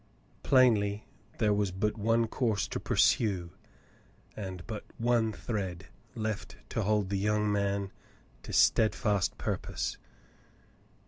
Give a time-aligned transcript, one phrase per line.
[0.41, 1.05] Plainly
[1.37, 3.51] there was but one course to pursue,
[4.35, 7.91] and but one thread left to hold the young man
[8.41, 9.99] to steadfast purpose.